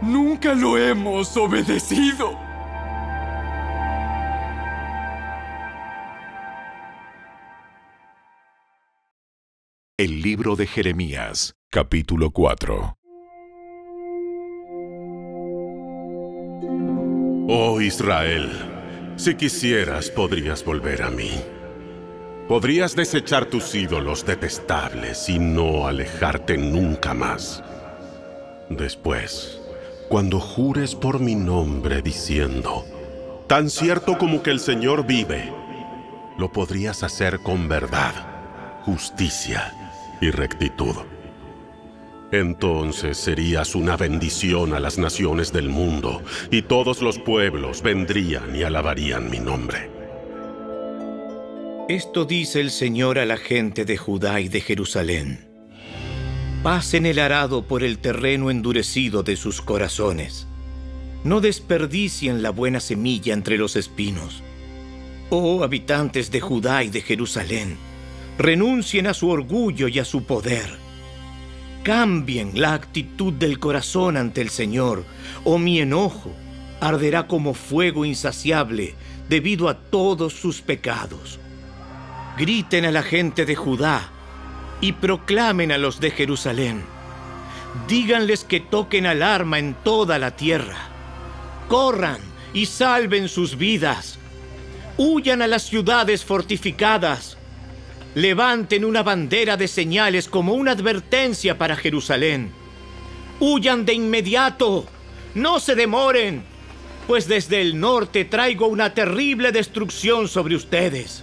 nunca 0.00 0.54
lo 0.54 0.78
hemos 0.78 1.36
obedecido. 1.36 2.38
El 9.96 10.22
libro 10.22 10.54
de 10.54 10.66
Jeremías, 10.66 11.56
capítulo 11.70 12.30
4. 12.30 12.96
Oh 17.48 17.80
Israel, 17.80 19.14
si 19.16 19.34
quisieras 19.34 20.10
podrías 20.10 20.64
volver 20.64 21.02
a 21.02 21.10
mí. 21.10 21.30
Podrías 22.48 22.94
desechar 22.94 23.46
tus 23.46 23.74
ídolos 23.74 24.26
detestables 24.26 25.30
y 25.30 25.38
no 25.38 25.86
alejarte 25.86 26.58
nunca 26.58 27.14
más. 27.14 27.64
Después, 28.68 29.62
cuando 30.10 30.38
jures 30.40 30.94
por 30.94 31.20
mi 31.20 31.34
nombre 31.34 32.02
diciendo, 32.02 32.84
tan 33.46 33.70
cierto 33.70 34.18
como 34.18 34.42
que 34.42 34.50
el 34.50 34.60
Señor 34.60 35.06
vive, 35.06 35.50
lo 36.36 36.52
podrías 36.52 37.02
hacer 37.02 37.40
con 37.40 37.66
verdad, 37.66 38.12
justicia 38.84 39.72
y 40.20 40.30
rectitud. 40.30 40.96
Entonces 42.30 43.16
serías 43.16 43.74
una 43.74 43.96
bendición 43.96 44.74
a 44.74 44.80
las 44.80 44.98
naciones 44.98 45.50
del 45.50 45.70
mundo, 45.70 46.22
y 46.50 46.60
todos 46.60 47.00
los 47.00 47.18
pueblos 47.18 47.80
vendrían 47.80 48.54
y 48.54 48.64
alabarían 48.64 49.30
mi 49.30 49.38
nombre. 49.38 49.93
Esto 51.88 52.24
dice 52.24 52.62
el 52.62 52.70
Señor 52.70 53.18
a 53.18 53.26
la 53.26 53.36
gente 53.36 53.84
de 53.84 53.98
Judá 53.98 54.40
y 54.40 54.48
de 54.48 54.62
Jerusalén. 54.62 55.46
Pasen 56.62 57.04
el 57.04 57.18
arado 57.18 57.66
por 57.66 57.82
el 57.82 57.98
terreno 57.98 58.50
endurecido 58.50 59.22
de 59.22 59.36
sus 59.36 59.60
corazones. 59.60 60.46
No 61.24 61.42
desperdicien 61.42 62.42
la 62.42 62.48
buena 62.48 62.80
semilla 62.80 63.34
entre 63.34 63.58
los 63.58 63.76
espinos. 63.76 64.42
Oh 65.28 65.62
habitantes 65.62 66.30
de 66.30 66.40
Judá 66.40 66.82
y 66.84 66.88
de 66.88 67.02
Jerusalén, 67.02 67.76
renuncien 68.38 69.06
a 69.06 69.12
su 69.12 69.28
orgullo 69.28 69.86
y 69.86 69.98
a 69.98 70.06
su 70.06 70.24
poder. 70.24 70.78
Cambien 71.82 72.52
la 72.58 72.72
actitud 72.72 73.34
del 73.34 73.58
corazón 73.58 74.16
ante 74.16 74.40
el 74.40 74.48
Señor, 74.48 75.04
o 75.44 75.58
mi 75.58 75.80
enojo 75.80 76.32
arderá 76.80 77.26
como 77.26 77.52
fuego 77.52 78.06
insaciable 78.06 78.94
debido 79.28 79.68
a 79.68 79.78
todos 79.78 80.32
sus 80.32 80.62
pecados. 80.62 81.40
Griten 82.38 82.84
a 82.84 82.90
la 82.90 83.02
gente 83.02 83.44
de 83.44 83.54
Judá 83.54 84.10
y 84.80 84.92
proclamen 84.92 85.72
a 85.72 85.78
los 85.78 86.00
de 86.00 86.10
Jerusalén. 86.10 86.84
Díganles 87.88 88.44
que 88.44 88.60
toquen 88.60 89.06
alarma 89.06 89.58
en 89.58 89.74
toda 89.74 90.18
la 90.18 90.36
tierra. 90.36 90.88
Corran 91.68 92.18
y 92.52 92.66
salven 92.66 93.28
sus 93.28 93.56
vidas. 93.56 94.18
Huyan 94.96 95.42
a 95.42 95.46
las 95.46 95.62
ciudades 95.62 96.24
fortificadas 96.24 97.36
levanten 98.14 98.84
una 98.84 99.02
bandera 99.02 99.56
de 99.56 99.68
señales 99.68 100.28
como 100.28 100.54
una 100.54 100.72
advertencia 100.72 101.58
para 101.58 101.76
Jerusalén. 101.76 102.52
Huyan 103.40 103.84
de 103.84 103.94
inmediato, 103.94 104.86
no 105.34 105.58
se 105.58 105.74
demoren, 105.74 106.44
pues 107.06 107.26
desde 107.26 107.60
el 107.60 107.78
norte 107.78 108.24
traigo 108.24 108.66
una 108.68 108.94
terrible 108.94 109.52
destrucción 109.52 110.28
sobre 110.28 110.54
ustedes. 110.54 111.22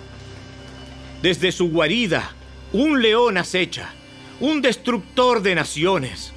Desde 1.21 1.51
su 1.51 1.69
guarida, 1.69 2.31
un 2.73 3.01
león 3.01 3.37
acecha, 3.37 3.93
un 4.39 4.61
destructor 4.61 5.41
de 5.41 5.55
naciones. 5.55 6.33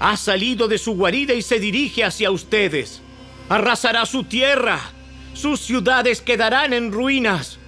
Ha 0.00 0.16
salido 0.16 0.68
de 0.68 0.78
su 0.78 0.94
guarida 0.94 1.34
y 1.34 1.42
se 1.42 1.60
dirige 1.60 2.02
hacia 2.02 2.30
ustedes. 2.30 3.02
Arrasará 3.48 4.06
su 4.06 4.24
tierra, 4.24 4.80
sus 5.34 5.60
ciudades 5.60 6.20
quedarán 6.20 6.72
en 6.72 6.92
ruinas 6.92 7.58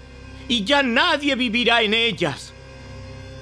y 0.48 0.64
ya 0.64 0.82
nadie 0.82 1.34
vivirá 1.34 1.82
en 1.82 1.94
ellas. 1.94 2.52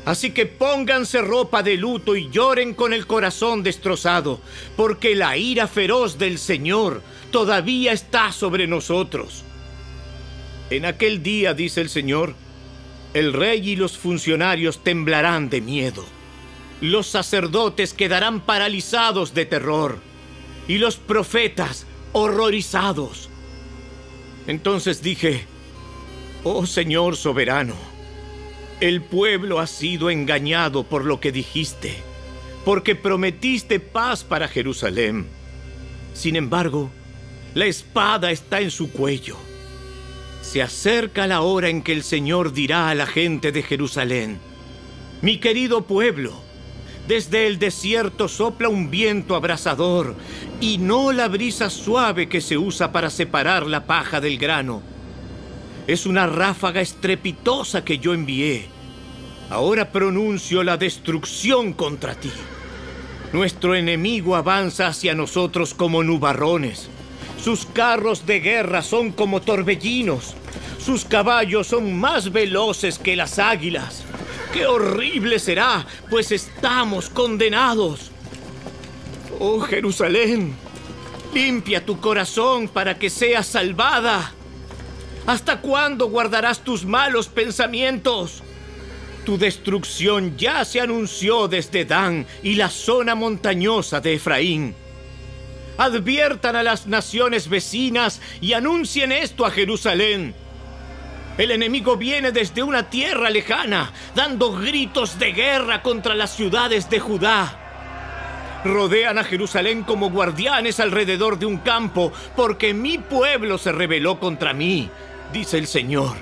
Así 0.04 0.32
que 0.32 0.46
pónganse 0.46 1.22
ropa 1.22 1.62
de 1.62 1.76
luto 1.76 2.16
y 2.16 2.28
lloren 2.28 2.74
con 2.74 2.92
el 2.92 3.06
corazón 3.06 3.62
destrozado, 3.62 4.40
porque 4.76 5.14
la 5.14 5.36
ira 5.36 5.68
feroz 5.68 6.18
del 6.18 6.38
Señor 6.38 7.02
todavía 7.30 7.92
está 7.92 8.32
sobre 8.32 8.66
nosotros. 8.66 9.44
En 10.70 10.86
aquel 10.86 11.22
día, 11.22 11.54
dice 11.54 11.80
el 11.80 11.88
Señor, 11.88 12.34
el 13.14 13.33
rey 13.33 13.71
y 13.71 13.76
los 13.76 13.99
funcionarios 13.99 14.83
temblarán 14.83 15.50
de 15.50 15.61
miedo. 15.61 16.04
Los 16.81 17.07
sacerdotes 17.07 17.92
quedarán 17.92 18.40
paralizados 18.40 19.35
de 19.35 19.47
terror 19.47 19.99
y 20.66 20.78
los 20.78 20.97
profetas 20.97 21.87
horrorizados. 22.12 23.28
Entonces 24.47 25.02
dije, 25.02 25.47
Oh 26.45 26.66
Señor 26.66 27.16
soberano, 27.16 27.76
el 28.81 29.00
pueblo 29.00 29.61
ha 29.61 29.66
sido 29.69 30.11
engañado 30.11 30.83
por 30.83 31.04
lo 31.04 31.21
que 31.21 31.31
dijiste, 31.31 31.95
porque 32.64 32.97
prometiste 32.97 33.78
paz 33.78 34.25
para 34.25 34.49
Jerusalén. 34.49 35.26
Sin 36.14 36.35
embargo, 36.35 36.90
la 37.54 37.66
espada 37.66 38.33
está 38.33 38.61
en 38.61 38.71
su 38.71 38.90
cuello. 38.90 39.37
Se 40.42 40.61
acerca 40.61 41.26
la 41.26 41.40
hora 41.40 41.70
en 41.70 41.82
que 41.82 41.92
el 41.92 42.02
Señor 42.02 42.52
dirá 42.52 42.90
a 42.90 42.94
la 42.94 43.06
gente 43.06 43.50
de 43.50 43.62
Jerusalén, 43.62 44.38
mi 45.22 45.38
querido 45.38 45.87
pueblo, 45.87 46.34
desde 47.08 47.46
el 47.46 47.58
desierto 47.58 48.28
sopla 48.28 48.68
un 48.68 48.90
viento 48.90 49.34
abrasador 49.34 50.14
y 50.61 50.76
no 50.78 51.12
la 51.12 51.28
brisa 51.28 51.70
suave 51.70 52.28
que 52.28 52.40
se 52.40 52.58
usa 52.58 52.92
para 52.92 53.08
separar 53.08 53.66
la 53.66 53.87
paja 53.87 54.20
del 54.20 54.37
grano 54.37 54.82
es 55.87 56.06
una 56.06 56.26
ráfaga 56.26 56.80
estrepitosa 56.80 57.84
que 57.84 57.99
yo 57.99 58.14
envié. 58.14 58.66
Ahora 59.50 59.90
pronuncio 59.90 60.62
la 60.62 60.76
destrucción 60.76 61.72
contra 61.72 62.14
ti. 62.14 62.30
Nuestro 63.32 63.75
enemigo 63.75 64.37
avanza 64.37 64.87
hacia 64.87 65.14
nosotros 65.14 65.75
como 65.75 66.02
nubarrones. 66.02 66.88
Sus 67.42 67.66
carros 67.66 68.25
de 68.25 68.38
guerra 68.38 68.82
son 68.82 69.11
como 69.11 69.42
torbellinos. 69.42 70.34
Sus 70.78 71.04
caballos 71.04 71.66
son 71.66 71.99
más 71.99 72.30
veloces 72.30 73.00
que 73.00 73.16
las 73.16 73.40
águilas. 73.40 74.04
¡Qué 74.52 74.64
horrible 74.66 75.40
será! 75.40 75.84
Pues 76.08 76.30
estamos 76.30 77.11
condenados. 77.11 78.12
Oh 79.40 79.61
Jerusalén, 79.61 80.54
limpia 81.34 81.84
tu 81.84 81.99
corazón 81.99 82.68
para 82.68 82.96
que 82.96 83.11
seas 83.11 83.49
salvada. 83.49 84.32
¿Hasta 85.26 85.61
cuándo 85.61 86.11
guardarás 86.11 86.62
tus 86.62 86.84
malos 86.84 87.26
pensamientos? 87.26 88.42
Tu 89.25 89.37
destrucción 89.37 90.37
ya 90.37 90.64
se 90.64 90.80
anunció 90.80 91.49
desde 91.49 91.84
Dan 91.84 92.25
y 92.44 92.54
la 92.54 92.70
zona 92.70 93.16
montañosa 93.16 94.00
de 94.00 94.14
Efraín. 94.14 94.75
Adviertan 95.82 96.56
a 96.56 96.62
las 96.62 96.86
naciones 96.86 97.48
vecinas 97.48 98.20
y 98.40 98.52
anuncien 98.52 99.12
esto 99.12 99.46
a 99.46 99.50
Jerusalén. 99.50 100.34
El 101.38 101.50
enemigo 101.50 101.96
viene 101.96 102.30
desde 102.30 102.62
una 102.62 102.90
tierra 102.90 103.30
lejana, 103.30 103.92
dando 104.14 104.52
gritos 104.52 105.18
de 105.18 105.32
guerra 105.32 105.82
contra 105.82 106.14
las 106.14 106.36
ciudades 106.36 106.90
de 106.90 107.00
Judá. 107.00 107.58
Rodean 108.64 109.18
a 109.18 109.24
Jerusalén 109.24 109.82
como 109.82 110.10
guardianes 110.10 110.78
alrededor 110.78 111.38
de 111.38 111.46
un 111.46 111.58
campo, 111.58 112.12
porque 112.36 112.74
mi 112.74 112.98
pueblo 112.98 113.58
se 113.58 113.72
rebeló 113.72 114.20
contra 114.20 114.52
mí 114.52 114.90
dice 115.32 115.58
el 115.58 115.66
Señor. 115.66 116.16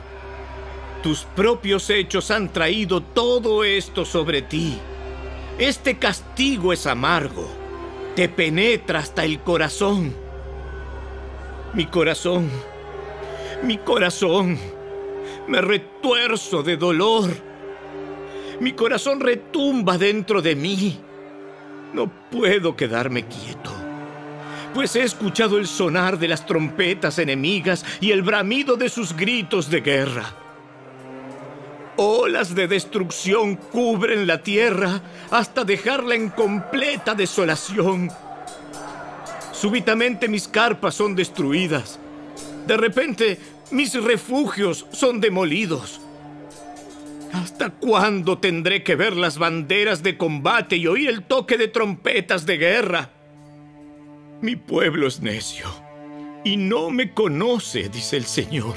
Tus 1.02 1.23
propios 1.23 1.90
hechos 1.90 2.31
han 2.31 2.52
traído 2.52 3.02
todo 3.02 3.64
esto 3.64 4.05
sobre 4.05 4.43
ti. 4.43 4.79
Este 5.59 5.99
castigo 5.99 6.73
es 6.73 6.87
amargo, 6.87 7.50
te 8.21 8.29
penetra 8.29 8.99
hasta 8.99 9.25
el 9.25 9.41
corazón. 9.41 10.15
Mi 11.73 11.87
corazón, 11.87 12.50
mi 13.62 13.79
corazón, 13.79 14.59
me 15.49 15.62
retuerzo 15.62 16.62
de 16.62 16.77
dolor. 16.77 17.31
Mi 18.61 18.75
corazón 18.75 19.21
retumba 19.21 19.97
dentro 19.97 20.43
de 20.43 20.55
mí. 20.55 21.00
No 21.95 22.12
puedo 22.31 22.77
quedarme 22.77 23.27
quieto, 23.27 23.73
pues 24.75 24.95
he 24.97 25.03
escuchado 25.03 25.57
el 25.57 25.67
sonar 25.67 26.19
de 26.19 26.29
las 26.29 26.45
trompetas 26.45 27.19
enemigas 27.19 27.87
y 28.03 28.11
el 28.11 28.21
bramido 28.21 28.77
de 28.77 28.91
sus 28.91 29.17
gritos 29.17 29.71
de 29.71 29.81
guerra. 29.81 30.40
Olas 32.02 32.54
de 32.54 32.66
destrucción 32.66 33.57
cubren 33.57 34.26
la 34.26 34.42
tierra 34.42 35.02
hasta 35.30 35.64
dejarla 35.64 36.14
en 36.14 36.30
completa 36.30 37.14
desolación. 37.14 38.11
Súbitamente 39.52 40.26
mis 40.26 40.49
carpas 40.49 40.95
son 40.95 41.14
destruidas. 41.14 42.00
De 42.66 42.78
repente 42.78 43.38
mis 43.71 44.02
refugios 44.02 44.87
son 44.92 45.21
demolidos. 45.21 46.00
¿Hasta 47.35 47.69
cuándo 47.69 48.38
tendré 48.38 48.83
que 48.83 48.97
ver 48.97 49.14
las 49.14 49.37
banderas 49.37 50.02
de 50.02 50.16
combate 50.16 50.76
y 50.76 50.87
oír 50.87 51.11
el 51.11 51.25
toque 51.25 51.59
de 51.59 51.69
trompetas 51.69 52.47
de 52.47 52.57
guerra? 52.57 53.11
Mi 54.40 54.57
pueblo 54.57 55.07
es 55.07 55.21
necio 55.21 55.66
y 56.45 56.57
no 56.57 56.88
me 56.88 57.12
conoce, 57.12 57.90
dice 57.90 58.16
el 58.16 58.25
Señor. 58.25 58.75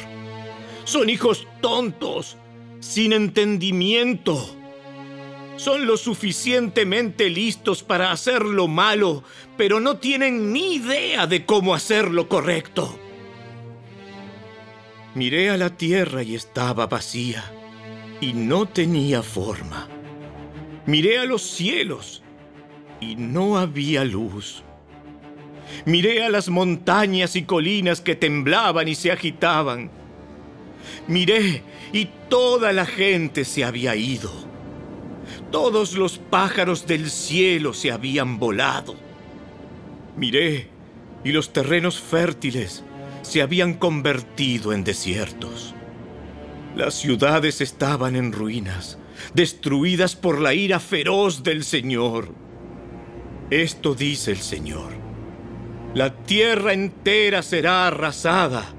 Son 0.83 1.09
hijos 1.09 1.47
tontos 1.61 2.35
sin 2.83 3.13
entendimiento. 3.13 4.57
Son 5.55 5.87
lo 5.87 5.95
suficientemente 5.95 7.29
listos 7.29 7.81
para 7.81 8.11
hacer 8.11 8.43
lo 8.43 8.67
malo, 8.67 9.23
pero 9.55 9.79
no 9.79 9.97
tienen 9.97 10.51
ni 10.51 10.75
idea 10.75 11.25
de 11.25 11.45
cómo 11.45 11.73
hacer 11.73 12.11
lo 12.11 12.27
correcto. 12.27 12.99
Miré 15.15 15.49
a 15.49 15.57
la 15.57 15.69
tierra 15.69 16.23
y 16.23 16.35
estaba 16.35 16.87
vacía, 16.87 17.45
y 18.19 18.33
no 18.33 18.67
tenía 18.67 19.23
forma. 19.23 19.87
Miré 20.85 21.19
a 21.19 21.25
los 21.25 21.41
cielos, 21.41 22.21
y 22.99 23.15
no 23.15 23.57
había 23.57 24.03
luz. 24.03 24.61
Miré 25.85 26.21
a 26.23 26.29
las 26.29 26.49
montañas 26.49 27.37
y 27.37 27.43
colinas 27.43 28.01
que 28.01 28.15
temblaban 28.15 28.89
y 28.89 28.95
se 28.95 29.09
agitaban. 29.09 30.02
Miré 31.07 31.63
y 31.91 32.09
toda 32.29 32.73
la 32.73 32.85
gente 32.85 33.45
se 33.45 33.63
había 33.63 33.95
ido. 33.95 34.31
Todos 35.51 35.93
los 35.93 36.17
pájaros 36.17 36.87
del 36.87 37.09
cielo 37.09 37.73
se 37.73 37.91
habían 37.91 38.39
volado. 38.39 38.95
Miré 40.17 40.67
y 41.23 41.31
los 41.31 41.53
terrenos 41.53 41.99
fértiles 41.99 42.83
se 43.21 43.41
habían 43.41 43.75
convertido 43.75 44.73
en 44.73 44.83
desiertos. 44.83 45.73
Las 46.75 46.95
ciudades 46.95 47.61
estaban 47.61 48.15
en 48.15 48.31
ruinas, 48.31 48.97
destruidas 49.33 50.15
por 50.15 50.41
la 50.41 50.53
ira 50.53 50.79
feroz 50.79 51.43
del 51.43 51.63
Señor. 51.63 52.29
Esto 53.49 53.93
dice 53.93 54.31
el 54.31 54.39
Señor. 54.39 54.91
La 55.93 56.15
tierra 56.15 56.73
entera 56.73 57.43
será 57.43 57.87
arrasada 57.87 58.73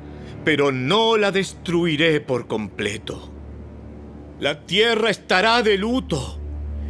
pero 0.45 0.73
no 0.73 1.17
la 1.17 1.31
destruiré 1.31 2.21
por 2.21 2.47
completo. 2.47 3.33
La 4.41 4.67
tierra 4.67 5.11
estará 5.11 5.63
de 5.63 5.79
luto 5.79 6.41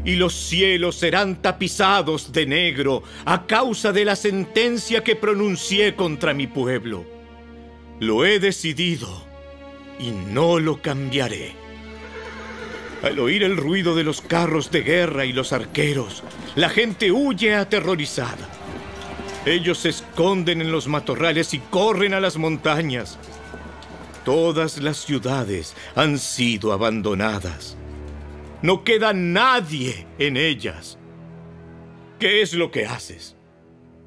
y 0.04 0.16
los 0.16 0.34
cielos 0.34 0.96
serán 0.96 1.40
tapizados 1.40 2.32
de 2.32 2.46
negro 2.46 3.02
a 3.24 3.46
causa 3.46 3.92
de 3.92 4.04
la 4.04 4.16
sentencia 4.16 5.02
que 5.02 5.16
pronuncié 5.16 5.94
contra 5.94 6.34
mi 6.34 6.46
pueblo. 6.46 7.04
Lo 8.00 8.24
he 8.24 8.38
decidido 8.38 9.24
y 9.98 10.10
no 10.10 10.58
lo 10.58 10.82
cambiaré. 10.82 11.52
Al 13.02 13.18
oír 13.18 13.42
el 13.42 13.56
ruido 13.56 13.94
de 13.94 14.02
los 14.02 14.20
carros 14.20 14.70
de 14.70 14.82
guerra 14.82 15.26
y 15.26 15.32
los 15.32 15.52
arqueros, 15.52 16.22
la 16.54 16.70
gente 16.70 17.12
huye 17.12 17.54
aterrorizada. 17.54 18.48
Ellos 19.46 19.78
se 19.78 19.90
esconden 19.90 20.62
en 20.62 20.72
los 20.72 20.88
matorrales 20.88 21.52
y 21.52 21.58
corren 21.58 22.14
a 22.14 22.20
las 22.20 22.38
montañas. 22.38 23.18
Todas 24.24 24.78
las 24.78 24.96
ciudades 24.96 25.76
han 25.94 26.18
sido 26.18 26.72
abandonadas. 26.72 27.76
No 28.62 28.82
queda 28.82 29.12
nadie 29.12 30.06
en 30.18 30.38
ellas. 30.38 30.98
¿Qué 32.18 32.40
es 32.40 32.54
lo 32.54 32.70
que 32.70 32.86
haces? 32.86 33.36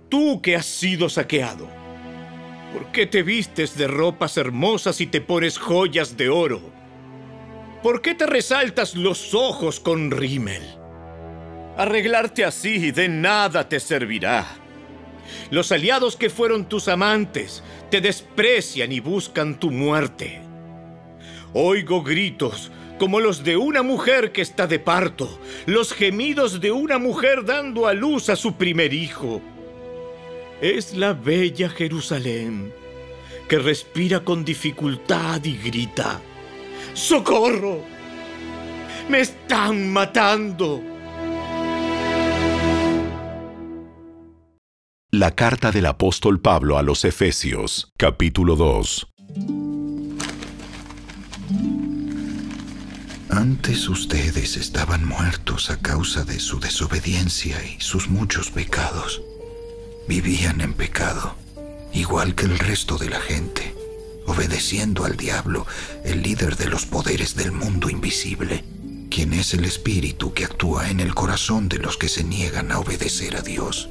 Tú 0.09 0.41
que 0.41 0.55
has 0.55 0.65
sido 0.65 1.09
saqueado. 1.09 1.69
¿Por 2.73 2.91
qué 2.91 3.05
te 3.05 3.21
vistes 3.21 3.77
de 3.77 3.87
ropas 3.87 4.37
hermosas 4.37 5.01
y 5.01 5.07
te 5.07 5.21
pones 5.21 5.59
joyas 5.59 6.17
de 6.17 6.29
oro? 6.29 6.61
¿Por 7.83 8.01
qué 8.01 8.15
te 8.15 8.25
resaltas 8.25 8.95
los 8.95 9.35
ojos 9.35 9.79
con 9.79 10.09
rímel? 10.09 10.63
Arreglarte 11.77 12.43
así 12.43 12.91
de 12.91 13.07
nada 13.07 13.69
te 13.69 13.79
servirá. 13.79 14.47
Los 15.49 15.71
aliados 15.71 16.15
que 16.15 16.29
fueron 16.29 16.67
tus 16.67 16.87
amantes 16.87 17.63
te 17.89 18.01
desprecian 18.01 18.91
y 18.91 18.99
buscan 18.99 19.59
tu 19.59 19.71
muerte. 19.71 20.41
Oigo 21.53 22.03
gritos 22.03 22.71
como 22.99 23.19
los 23.19 23.43
de 23.43 23.57
una 23.57 23.83
mujer 23.83 24.31
que 24.31 24.41
está 24.41 24.65
de 24.65 24.79
parto, 24.79 25.39
los 25.65 25.93
gemidos 25.93 26.59
de 26.59 26.71
una 26.71 26.97
mujer 26.97 27.45
dando 27.45 27.85
a 27.85 27.93
luz 27.93 28.29
a 28.29 28.35
su 28.35 28.55
primer 28.55 28.93
hijo. 28.93 29.41
Es 30.61 30.95
la 30.95 31.13
bella 31.13 31.69
Jerusalén 31.69 32.73
que 33.47 33.59
respira 33.59 34.21
con 34.21 34.43
dificultad 34.43 35.43
y 35.45 35.57
grita, 35.57 36.19
¡Socorro! 36.93 37.81
¡Me 39.07 39.21
están 39.21 39.91
matando! 39.93 40.96
La 45.17 45.31
carta 45.31 45.71
del 45.71 45.87
apóstol 45.87 46.39
Pablo 46.39 46.77
a 46.77 46.83
los 46.83 47.03
Efesios, 47.03 47.91
capítulo 47.97 48.55
2. 48.55 49.07
Antes 53.31 53.89
ustedes 53.89 54.57
estaban 54.57 55.05
muertos 55.05 55.71
a 55.71 55.77
causa 55.77 56.23
de 56.23 56.39
su 56.39 56.59
desobediencia 56.59 57.57
y 57.65 57.81
sus 57.81 58.09
muchos 58.09 58.51
pecados. 58.51 59.23
Vivían 60.07 60.61
en 60.61 60.75
pecado, 60.75 61.33
igual 61.93 62.35
que 62.35 62.45
el 62.45 62.59
resto 62.59 62.99
de 62.99 63.09
la 63.09 63.19
gente, 63.19 63.73
obedeciendo 64.27 65.03
al 65.03 65.17
diablo, 65.17 65.65
el 66.05 66.21
líder 66.21 66.57
de 66.57 66.67
los 66.67 66.85
poderes 66.85 67.35
del 67.35 67.51
mundo 67.51 67.89
invisible, 67.89 68.63
quien 69.09 69.33
es 69.33 69.55
el 69.55 69.65
espíritu 69.65 70.35
que 70.35 70.45
actúa 70.45 70.91
en 70.91 70.99
el 70.99 71.15
corazón 71.15 71.69
de 71.69 71.79
los 71.79 71.97
que 71.97 72.07
se 72.07 72.23
niegan 72.23 72.71
a 72.71 72.77
obedecer 72.77 73.35
a 73.35 73.41
Dios. 73.41 73.89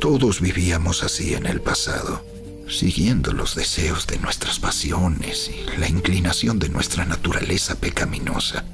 Todos 0.00 0.40
vivíamos 0.40 1.02
así 1.02 1.34
en 1.34 1.46
el 1.46 1.60
pasado, 1.60 2.24
siguiendo 2.68 3.32
los 3.32 3.54
deseos 3.54 4.06
de 4.06 4.18
nuestras 4.18 4.58
pasiones 4.58 5.50
y 5.50 5.76
la 5.78 5.88
inclinación 5.88 6.58
de 6.58 6.68
nuestra 6.68 7.04
naturaleza 7.04 7.74
pecaminosa. 7.76 8.64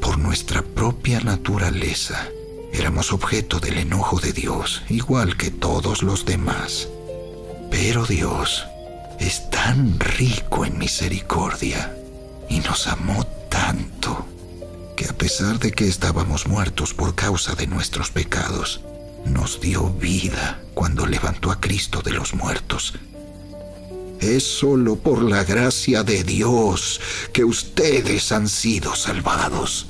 Por 0.00 0.18
nuestra 0.18 0.62
propia 0.62 1.20
naturaleza, 1.20 2.28
éramos 2.72 3.12
objeto 3.12 3.60
del 3.60 3.78
enojo 3.78 4.20
de 4.20 4.32
Dios, 4.32 4.82
igual 4.88 5.36
que 5.36 5.50
todos 5.50 6.02
los 6.02 6.24
demás. 6.24 6.88
Pero 7.70 8.04
Dios 8.06 8.64
es 9.20 9.48
tan 9.50 9.98
rico 10.00 10.64
en 10.64 10.78
misericordia 10.78 11.94
y 12.48 12.58
nos 12.60 12.86
amó 12.86 13.24
tanto 13.48 14.26
que 14.96 15.06
a 15.06 15.12
pesar 15.12 15.58
de 15.58 15.72
que 15.72 15.88
estábamos 15.88 16.46
muertos 16.46 16.94
por 16.94 17.14
causa 17.14 17.54
de 17.54 17.66
nuestros 17.66 18.10
pecados, 18.10 18.80
nos 19.26 19.60
dio 19.60 19.90
vida 19.90 20.62
cuando 20.74 21.06
levantó 21.06 21.50
a 21.50 21.60
Cristo 21.60 22.02
de 22.02 22.12
los 22.12 22.34
muertos. 22.34 22.94
Es 24.20 24.44
solo 24.44 24.96
por 24.96 25.22
la 25.22 25.44
gracia 25.44 26.02
de 26.02 26.24
Dios 26.24 27.00
que 27.32 27.44
ustedes 27.44 28.32
han 28.32 28.48
sido 28.48 28.96
salvados, 28.96 29.86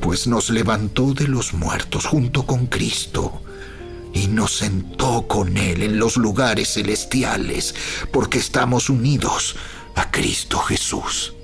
pues 0.00 0.26
nos 0.26 0.50
levantó 0.50 1.12
de 1.12 1.26
los 1.26 1.52
muertos 1.52 2.06
junto 2.06 2.46
con 2.46 2.66
Cristo 2.66 3.42
y 4.12 4.28
nos 4.28 4.56
sentó 4.56 5.26
con 5.26 5.56
Él 5.56 5.82
en 5.82 5.98
los 5.98 6.16
lugares 6.16 6.74
celestiales, 6.74 7.74
porque 8.12 8.38
estamos 8.38 8.88
unidos 8.88 9.56
a 9.94 10.10
Cristo 10.10 10.58
Jesús. 10.58 11.34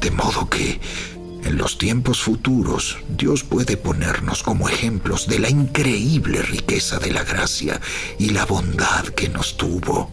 De 0.00 0.10
modo 0.10 0.48
que 0.48 0.80
en 1.46 1.58
los 1.58 1.78
tiempos 1.78 2.20
futuros, 2.20 2.98
Dios 3.08 3.44
puede 3.44 3.76
ponernos 3.76 4.42
como 4.42 4.68
ejemplos 4.68 5.26
de 5.28 5.38
la 5.38 5.48
increíble 5.48 6.42
riqueza 6.42 6.98
de 6.98 7.12
la 7.12 7.24
gracia 7.24 7.80
y 8.18 8.30
la 8.30 8.44
bondad 8.44 9.04
que 9.06 9.28
nos 9.28 9.56
tuvo. 9.56 10.12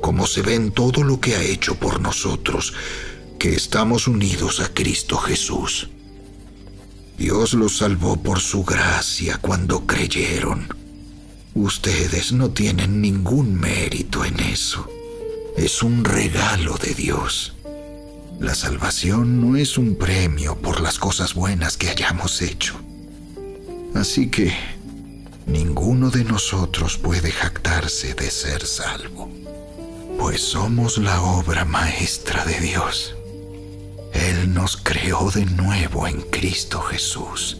como 0.00 0.26
se 0.26 0.40
ve 0.40 0.54
en 0.54 0.72
todo 0.72 1.02
lo 1.02 1.20
que 1.20 1.36
ha 1.36 1.42
hecho 1.42 1.74
por 1.74 2.00
nosotros, 2.00 2.72
que 3.38 3.54
estamos 3.54 4.08
unidos 4.08 4.60
a 4.60 4.72
Cristo 4.72 5.18
Jesús. 5.18 5.88
Dios 7.18 7.52
los 7.52 7.76
salvó 7.76 8.16
por 8.16 8.40
su 8.40 8.64
gracia 8.64 9.36
cuando 9.42 9.86
creyeron. 9.86 10.68
Ustedes 11.54 12.32
no 12.32 12.50
tienen 12.50 13.02
ningún 13.02 13.54
mérito 13.60 14.24
en 14.24 14.40
eso. 14.40 14.88
Es 15.56 15.82
un 15.82 16.02
regalo 16.02 16.78
de 16.78 16.94
Dios. 16.94 17.54
La 18.40 18.54
salvación 18.54 19.38
no 19.38 19.54
es 19.56 19.76
un 19.76 19.96
premio 19.96 20.56
por 20.56 20.80
las 20.80 20.98
cosas 20.98 21.34
buenas 21.34 21.76
que 21.76 21.90
hayamos 21.90 22.40
hecho. 22.40 22.80
Así 23.94 24.30
que 24.30 24.54
ninguno 25.46 26.08
de 26.08 26.24
nosotros 26.24 26.96
puede 26.96 27.32
jactarse 27.32 28.14
de 28.14 28.30
ser 28.30 28.66
salvo, 28.66 29.28
pues 30.18 30.40
somos 30.40 30.96
la 30.96 31.20
obra 31.20 31.66
maestra 31.66 32.46
de 32.46 32.58
Dios. 32.60 33.14
Él 34.14 34.54
nos 34.54 34.78
creó 34.78 35.30
de 35.30 35.44
nuevo 35.44 36.06
en 36.06 36.22
Cristo 36.22 36.80
Jesús, 36.80 37.58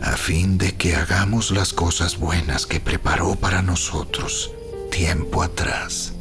a 0.00 0.16
fin 0.16 0.56
de 0.56 0.76
que 0.76 0.94
hagamos 0.94 1.50
las 1.50 1.72
cosas 1.72 2.16
buenas 2.16 2.64
que 2.64 2.78
preparó 2.78 3.34
para 3.34 3.60
nosotros 3.60 4.52
tiempo 4.92 5.42
atrás. 5.42 6.12